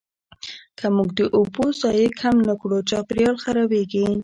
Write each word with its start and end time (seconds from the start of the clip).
که 0.77 0.85
موږ 0.95 1.09
د 1.19 1.21
اوبو 1.37 1.65
ضایع 1.81 2.09
کم 2.21 2.35
نه 2.47 2.53
کړو، 2.61 2.77
چاپیریال 2.89 3.35
خرابېږي. 3.43 4.05